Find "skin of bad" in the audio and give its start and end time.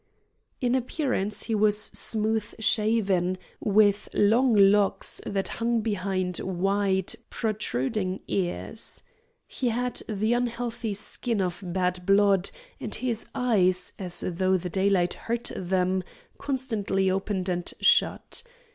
10.95-12.03